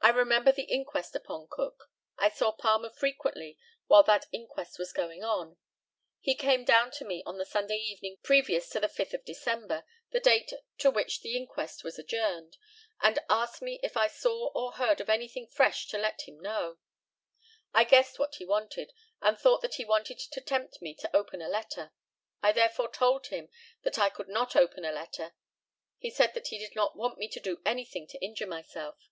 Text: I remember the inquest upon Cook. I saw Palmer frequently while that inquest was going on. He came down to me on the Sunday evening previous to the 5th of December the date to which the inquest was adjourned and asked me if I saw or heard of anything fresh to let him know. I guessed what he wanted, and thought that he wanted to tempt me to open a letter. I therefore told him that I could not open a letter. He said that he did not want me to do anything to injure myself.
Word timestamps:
I 0.00 0.10
remember 0.10 0.52
the 0.52 0.62
inquest 0.64 1.14
upon 1.14 1.46
Cook. 1.48 1.88
I 2.18 2.28
saw 2.28 2.52
Palmer 2.52 2.90
frequently 2.90 3.56
while 3.86 4.02
that 4.02 4.26
inquest 4.32 4.78
was 4.78 4.92
going 4.92 5.22
on. 5.22 5.56
He 6.20 6.34
came 6.34 6.64
down 6.64 6.90
to 6.90 7.04
me 7.06 7.22
on 7.24 7.38
the 7.38 7.46
Sunday 7.46 7.76
evening 7.76 8.18
previous 8.22 8.68
to 8.70 8.80
the 8.80 8.88
5th 8.88 9.14
of 9.14 9.24
December 9.24 9.84
the 10.10 10.20
date 10.20 10.52
to 10.78 10.90
which 10.90 11.20
the 11.20 11.36
inquest 11.36 11.84
was 11.84 11.98
adjourned 11.98 12.58
and 13.00 13.18
asked 13.30 13.62
me 13.62 13.78
if 13.82 13.96
I 13.96 14.08
saw 14.08 14.48
or 14.54 14.72
heard 14.72 15.00
of 15.00 15.08
anything 15.08 15.46
fresh 15.46 15.86
to 15.88 15.98
let 15.98 16.22
him 16.28 16.38
know. 16.40 16.78
I 17.72 17.84
guessed 17.84 18.18
what 18.18 18.34
he 18.34 18.44
wanted, 18.44 18.92
and 19.22 19.38
thought 19.38 19.62
that 19.62 19.76
he 19.76 19.86
wanted 19.86 20.18
to 20.18 20.40
tempt 20.40 20.82
me 20.82 20.94
to 20.96 21.16
open 21.16 21.40
a 21.40 21.48
letter. 21.48 21.92
I 22.42 22.52
therefore 22.52 22.90
told 22.90 23.28
him 23.28 23.48
that 23.84 23.98
I 23.98 24.10
could 24.10 24.28
not 24.28 24.54
open 24.54 24.84
a 24.84 24.92
letter. 24.92 25.32
He 25.96 26.10
said 26.10 26.34
that 26.34 26.48
he 26.48 26.58
did 26.58 26.74
not 26.74 26.96
want 26.96 27.16
me 27.18 27.28
to 27.28 27.40
do 27.40 27.62
anything 27.64 28.06
to 28.08 28.18
injure 28.22 28.48
myself. 28.48 29.08